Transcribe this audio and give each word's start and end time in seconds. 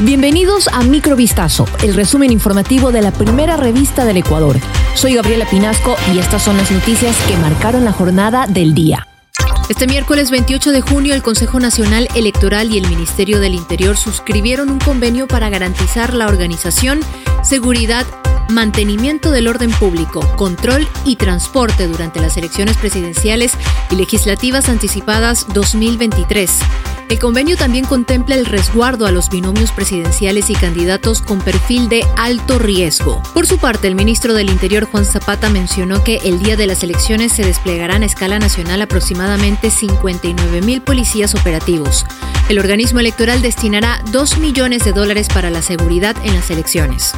Bienvenidos 0.00 0.68
a 0.68 0.82
Microvistazo, 0.82 1.66
el 1.82 1.94
resumen 1.94 2.32
informativo 2.32 2.90
de 2.90 3.02
la 3.02 3.12
primera 3.12 3.56
revista 3.56 4.04
del 4.04 4.16
Ecuador. 4.16 4.58
Soy 4.94 5.14
Gabriela 5.14 5.46
Pinasco 5.46 5.96
y 6.12 6.18
estas 6.18 6.42
son 6.42 6.56
las 6.56 6.72
noticias 6.72 7.16
que 7.28 7.36
marcaron 7.36 7.84
la 7.84 7.92
jornada 7.92 8.46
del 8.48 8.74
día. 8.74 9.06
Este 9.68 9.86
miércoles 9.86 10.30
28 10.30 10.72
de 10.72 10.80
junio, 10.80 11.14
el 11.14 11.22
Consejo 11.22 11.60
Nacional 11.60 12.08
Electoral 12.16 12.72
y 12.74 12.78
el 12.78 12.88
Ministerio 12.88 13.38
del 13.38 13.54
Interior 13.54 13.96
suscribieron 13.96 14.70
un 14.70 14.80
convenio 14.80 15.28
para 15.28 15.50
garantizar 15.50 16.14
la 16.14 16.26
organización, 16.26 17.00
seguridad, 17.44 18.04
mantenimiento 18.48 19.30
del 19.30 19.46
orden 19.46 19.70
público, 19.70 20.20
control 20.36 20.88
y 21.04 21.16
transporte 21.16 21.86
durante 21.86 22.20
las 22.20 22.36
elecciones 22.36 22.76
presidenciales 22.76 23.52
y 23.90 23.96
legislativas 23.96 24.68
anticipadas 24.68 25.46
2023. 25.52 26.58
El 27.12 27.18
convenio 27.18 27.58
también 27.58 27.84
contempla 27.84 28.36
el 28.36 28.46
resguardo 28.46 29.04
a 29.04 29.10
los 29.10 29.28
binomios 29.28 29.70
presidenciales 29.70 30.48
y 30.48 30.54
candidatos 30.54 31.20
con 31.20 31.42
perfil 31.42 31.90
de 31.90 32.06
alto 32.16 32.58
riesgo. 32.58 33.22
Por 33.34 33.46
su 33.46 33.58
parte, 33.58 33.86
el 33.86 33.94
ministro 33.94 34.32
del 34.32 34.48
Interior 34.48 34.86
Juan 34.86 35.04
Zapata 35.04 35.50
mencionó 35.50 36.02
que 36.02 36.16
el 36.24 36.42
día 36.42 36.56
de 36.56 36.66
las 36.66 36.82
elecciones 36.82 37.34
se 37.34 37.44
desplegarán 37.44 38.02
a 38.02 38.06
escala 38.06 38.38
nacional 38.38 38.80
aproximadamente 38.80 39.68
59 39.68 40.62
mil 40.62 40.80
policías 40.80 41.34
operativos. 41.34 42.06
El 42.48 42.58
organismo 42.58 43.00
electoral 43.00 43.42
destinará 43.42 44.02
2 44.10 44.38
millones 44.38 44.82
de 44.82 44.92
dólares 44.92 45.28
para 45.28 45.50
la 45.50 45.60
seguridad 45.60 46.16
en 46.24 46.34
las 46.34 46.50
elecciones. 46.50 47.12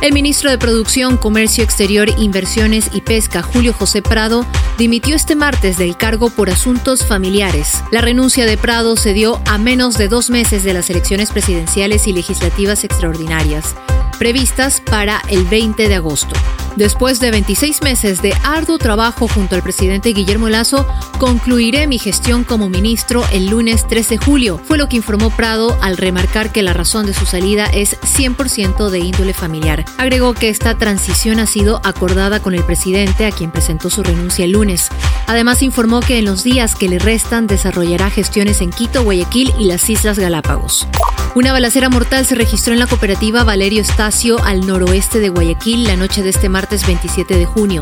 El 0.00 0.12
ministro 0.12 0.48
de 0.48 0.58
Producción, 0.58 1.16
Comercio 1.16 1.64
Exterior, 1.64 2.08
Inversiones 2.18 2.90
y 2.92 3.00
Pesca, 3.00 3.42
Julio 3.42 3.72
José 3.72 4.00
Prado, 4.00 4.46
dimitió 4.78 5.16
este 5.16 5.34
martes 5.34 5.76
del 5.76 5.96
cargo 5.96 6.30
por 6.30 6.50
asuntos 6.50 7.04
familiares. 7.04 7.82
La 7.90 8.00
renuncia 8.00 8.46
de 8.46 8.56
Prado 8.56 8.96
se 8.96 9.12
dio 9.12 9.40
a 9.46 9.58
menos 9.58 9.98
de 9.98 10.06
dos 10.06 10.30
meses 10.30 10.62
de 10.62 10.72
las 10.72 10.88
elecciones 10.88 11.30
presidenciales 11.30 12.06
y 12.06 12.12
legislativas 12.12 12.84
extraordinarias, 12.84 13.74
previstas 14.20 14.80
para 14.80 15.20
el 15.28 15.44
20 15.44 15.88
de 15.88 15.94
agosto. 15.96 16.36
Después 16.78 17.18
de 17.18 17.32
26 17.32 17.82
meses 17.82 18.22
de 18.22 18.32
arduo 18.44 18.78
trabajo 18.78 19.26
junto 19.26 19.56
al 19.56 19.64
presidente 19.64 20.10
Guillermo 20.10 20.48
Lazo, 20.48 20.86
concluiré 21.18 21.88
mi 21.88 21.98
gestión 21.98 22.44
como 22.44 22.68
ministro 22.68 23.24
el 23.32 23.46
lunes 23.46 23.84
13 23.88 24.10
de 24.10 24.18
julio, 24.18 24.60
fue 24.64 24.78
lo 24.78 24.88
que 24.88 24.94
informó 24.94 25.30
Prado 25.30 25.76
al 25.82 25.96
remarcar 25.96 26.52
que 26.52 26.62
la 26.62 26.74
razón 26.74 27.04
de 27.06 27.14
su 27.14 27.26
salida 27.26 27.64
es 27.64 28.00
100% 28.02 28.90
de 28.90 29.00
índole 29.00 29.34
familiar. 29.34 29.84
Agregó 29.98 30.34
que 30.34 30.50
esta 30.50 30.78
transición 30.78 31.40
ha 31.40 31.46
sido 31.46 31.80
acordada 31.82 32.38
con 32.38 32.54
el 32.54 32.62
presidente, 32.62 33.26
a 33.26 33.32
quien 33.32 33.50
presentó 33.50 33.90
su 33.90 34.04
renuncia 34.04 34.44
el 34.44 34.52
lunes. 34.52 34.88
Además, 35.26 35.62
informó 35.62 35.98
que 35.98 36.18
en 36.18 36.26
los 36.26 36.44
días 36.44 36.76
que 36.76 36.88
le 36.88 37.00
restan 37.00 37.48
desarrollará 37.48 38.08
gestiones 38.08 38.60
en 38.60 38.70
Quito, 38.70 39.02
Guayaquil 39.02 39.52
y 39.58 39.64
las 39.64 39.90
Islas 39.90 40.16
Galápagos. 40.16 40.86
Una 41.34 41.52
balacera 41.52 41.88
mortal 41.88 42.26
se 42.26 42.34
registró 42.34 42.72
en 42.72 42.80
la 42.80 42.86
cooperativa 42.86 43.44
Valerio 43.44 43.82
Estacio 43.82 44.42
al 44.44 44.66
noroeste 44.66 45.20
de 45.20 45.28
Guayaquil 45.28 45.84
la 45.84 45.96
noche 45.96 46.22
de 46.22 46.30
este 46.30 46.48
martes 46.68 46.86
27 46.86 47.38
de 47.38 47.46
junio. 47.46 47.80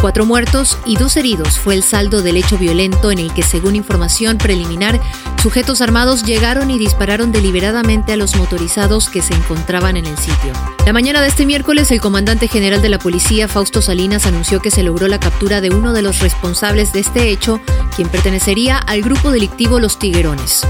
Cuatro 0.00 0.26
muertos 0.26 0.76
y 0.84 0.96
dos 0.96 1.16
heridos 1.16 1.56
fue 1.56 1.74
el 1.74 1.84
saldo 1.84 2.20
del 2.20 2.36
hecho 2.36 2.58
violento 2.58 3.12
en 3.12 3.20
el 3.20 3.32
que, 3.32 3.44
según 3.44 3.76
información 3.76 4.38
preliminar, 4.38 5.00
sujetos 5.40 5.80
armados 5.80 6.24
llegaron 6.24 6.68
y 6.68 6.76
dispararon 6.76 7.30
deliberadamente 7.30 8.12
a 8.12 8.16
los 8.16 8.34
motorizados 8.34 9.08
que 9.08 9.22
se 9.22 9.34
encontraban 9.34 9.96
en 9.96 10.06
el 10.06 10.18
sitio. 10.18 10.52
La 10.84 10.92
mañana 10.92 11.22
de 11.22 11.28
este 11.28 11.46
miércoles, 11.46 11.92
el 11.92 12.00
comandante 12.00 12.48
general 12.48 12.82
de 12.82 12.88
la 12.88 12.98
policía, 12.98 13.46
Fausto 13.46 13.80
Salinas, 13.80 14.26
anunció 14.26 14.58
que 14.58 14.72
se 14.72 14.82
logró 14.82 15.06
la 15.06 15.20
captura 15.20 15.60
de 15.60 15.70
uno 15.70 15.92
de 15.92 16.02
los 16.02 16.18
responsables 16.18 16.92
de 16.92 16.98
este 16.98 17.28
hecho, 17.28 17.60
quien 17.94 18.08
pertenecería 18.08 18.78
al 18.78 19.00
grupo 19.00 19.30
delictivo 19.30 19.78
Los 19.78 20.00
Tiguerones. 20.00 20.66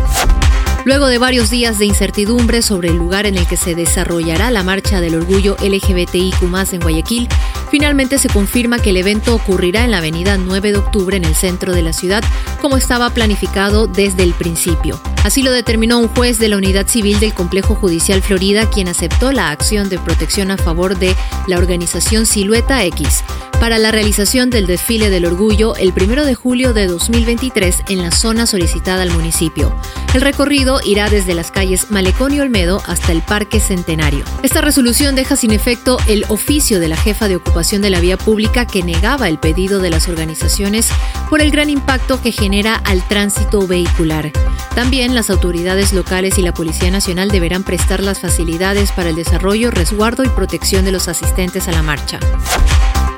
Luego 0.85 1.07
de 1.07 1.17
varios 1.17 1.49
días 1.49 1.79
de 1.79 1.87
incertidumbre 1.87 2.61
sobre 2.61 2.91
el 2.91 2.97
lugar 2.97 3.25
en 3.25 3.39
el 3.39 3.47
que 3.47 3.57
se 3.57 3.75
desarrollará 3.75 4.51
la 4.51 4.63
marcha 4.63 5.01
del 5.01 5.15
orgullo 5.15 5.57
LGBTIQ 5.63 6.43
en 6.73 6.81
Guayaquil, 6.81 7.29
finalmente 7.75 8.19
se 8.19 8.29
confirma 8.29 8.79
que 8.79 8.91
el 8.91 8.99
evento 8.99 9.35
ocurrirá 9.35 9.83
en 9.83 9.91
la 9.91 9.99
avenida 9.99 10.39
9 10.39 10.71
de 10.71 10.79
octubre 10.79 11.17
en 11.17 11.25
el 11.25 11.35
centro 11.35 11.73
de 11.73 11.83
la 11.83 11.93
ciudad, 11.93 12.23
como 12.61 12.77
estaba 12.77 13.11
planificado 13.11 13.89
desde 13.89 14.23
el 14.23 14.33
principio. 14.33 15.01
Así 15.25 15.43
lo 15.43 15.51
determinó 15.51 15.99
un 15.99 16.07
juez 16.07 16.39
de 16.39 16.47
la 16.47 16.57
Unidad 16.57 16.87
Civil 16.87 17.19
del 17.19 17.35
Complejo 17.35 17.75
Judicial 17.75 18.23
Florida, 18.23 18.71
quien 18.71 18.87
aceptó 18.87 19.33
la 19.33 19.51
acción 19.51 19.89
de 19.89 19.99
protección 19.99 20.53
a 20.53 20.57
favor 20.57 20.97
de 20.97 21.17
la 21.49 21.59
organización 21.59 22.27
Silueta 22.27 22.85
X 22.85 23.25
para 23.59 23.79
la 23.79 23.91
realización 23.91 24.51
del 24.51 24.69
desfile 24.69 25.11
del 25.11 25.25
orgullo 25.25 25.75
el 25.75 25.93
1 26.01 26.27
de 26.27 26.35
julio 26.37 26.75
de 26.75 26.87
2023 26.87 27.85
en 27.89 28.03
la 28.03 28.13
zona 28.13 28.47
solicitada 28.47 29.03
al 29.03 29.11
municipio. 29.11 29.75
El 30.15 30.21
recorrido 30.21 30.81
irá 30.85 31.11
desde 31.11 31.35
las 31.35 31.51
calles 31.51 31.91
Malecón 31.91 32.33
y 32.33 32.39
Olmedo 32.39 32.81
hasta 32.87 33.11
el 33.11 33.21
Parque 33.21 33.59
Centenario. 33.59 34.25
Esta 34.45 34.61
resolución 34.61 35.17
deja 35.17 35.35
sin 35.35 35.51
efecto 35.51 35.99
el 36.07 36.25
oficio 36.29 36.79
de 36.79 36.87
la 36.87 36.97
jefa 36.97 37.27
de 37.27 37.35
ocupación 37.35 37.83
de 37.83 37.91
la 37.91 37.99
vía 37.99 38.17
pública 38.17 38.65
que 38.65 38.85
negaba 38.85 39.29
el 39.29 39.41
pedido 39.41 39.81
de 39.81 39.91
las 39.91 40.09
organizaciones 40.09 40.89
por 41.29 41.41
el 41.41 41.51
gran 41.51 41.69
impacto 41.69 42.23
que 42.23 42.31
genera 42.31 42.77
al 42.77 43.03
tránsito 43.09 43.67
vehicular. 43.67 44.31
También 44.77 45.17
las 45.17 45.31
autoridades 45.31 45.93
locales 45.93 46.39
y 46.39 46.43
la 46.43 46.55
Policía 46.55 46.93
Nacional 46.93 47.31
deberán 47.31 47.65
prestar 47.65 48.01
las 48.01 48.21
facilidades 48.21 48.93
para 48.93 49.09
el 49.09 49.17
desarrollo, 49.17 49.73
resguardo 49.73 50.23
y 50.23 50.29
protección 50.29 50.85
de 50.85 50.93
los 50.93 51.09
asistentes 51.09 51.67
a 51.67 51.73
la 51.73 51.83
marcha. 51.83 52.21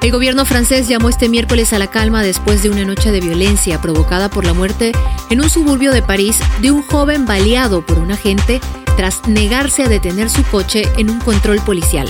El 0.03 0.13
gobierno 0.13 0.45
francés 0.45 0.89
llamó 0.89 1.09
este 1.09 1.29
miércoles 1.29 1.73
a 1.73 1.79
la 1.79 1.89
calma 1.89 2.23
después 2.23 2.63
de 2.63 2.71
una 2.71 2.85
noche 2.85 3.11
de 3.11 3.21
violencia 3.21 3.81
provocada 3.81 4.29
por 4.29 4.45
la 4.45 4.55
muerte 4.55 4.93
en 5.31 5.41
un 5.41 5.51
suburbio 5.51 5.93
de 5.93 6.03
París 6.03 6.39
de 6.61 6.71
un 6.71 6.83
joven 6.83 7.27
baleado 7.27 7.85
por 7.85 7.99
un 7.99 8.13
agente 8.13 8.61
tras 8.97 9.27
negarse 9.27 9.83
a 9.83 9.89
detener 9.89 10.31
su 10.31 10.43
coche 10.45 10.85
en 10.97 11.11
un 11.11 11.19
control 11.21 11.61
policial. 11.61 12.09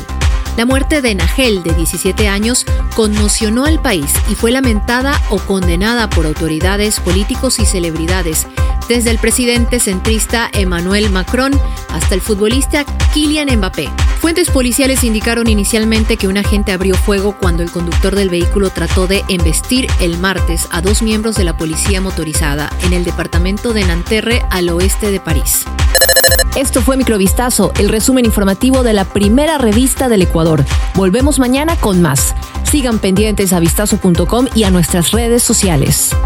La 0.56 0.64
muerte 0.64 1.02
de 1.02 1.14
Nagel, 1.14 1.62
de 1.62 1.74
17 1.74 2.28
años, 2.28 2.64
conmocionó 2.94 3.66
al 3.66 3.80
país 3.80 4.10
y 4.30 4.34
fue 4.34 4.50
lamentada 4.50 5.20
o 5.28 5.38
condenada 5.38 6.08
por 6.08 6.24
autoridades, 6.24 6.98
políticos 6.98 7.58
y 7.58 7.66
celebridades, 7.66 8.46
desde 8.88 9.10
el 9.10 9.18
presidente 9.18 9.80
centrista 9.80 10.50
Emmanuel 10.52 11.10
Macron 11.10 11.52
hasta 11.90 12.14
el 12.14 12.20
futbolista 12.20 12.84
Kylian 13.12 13.56
Mbappé. 13.56 13.88
Fuentes 14.20 14.50
policiales 14.50 15.04
indicaron 15.04 15.48
inicialmente 15.48 16.16
que 16.16 16.28
un 16.28 16.36
agente 16.36 16.72
abrió 16.72 16.94
fuego 16.94 17.36
cuando 17.38 17.62
el 17.62 17.70
conductor 17.70 18.14
del 18.14 18.30
vehículo 18.30 18.70
trató 18.70 19.06
de 19.06 19.24
embestir 19.28 19.86
el 20.00 20.18
martes 20.18 20.68
a 20.70 20.80
dos 20.80 21.02
miembros 21.02 21.36
de 21.36 21.44
la 21.44 21.56
policía 21.56 22.00
motorizada 22.00 22.70
en 22.82 22.92
el 22.92 23.04
departamento 23.04 23.72
de 23.72 23.84
Nanterre 23.84 24.42
al 24.50 24.68
oeste 24.68 25.10
de 25.10 25.20
París. 25.20 25.64
Esto 26.56 26.80
fue 26.80 26.96
Microvistazo, 26.96 27.72
el 27.78 27.90
resumen 27.90 28.24
informativo 28.24 28.82
de 28.82 28.94
la 28.94 29.04
primera 29.04 29.58
revista 29.58 30.08
del 30.08 30.22
Ecuador. 30.22 30.64
Volvemos 30.94 31.38
mañana 31.38 31.76
con 31.76 32.00
más. 32.00 32.34
Sigan 32.64 32.98
pendientes 32.98 33.52
a 33.52 33.60
vistazo.com 33.60 34.46
y 34.54 34.64
a 34.64 34.70
nuestras 34.70 35.12
redes 35.12 35.42
sociales. 35.42 36.16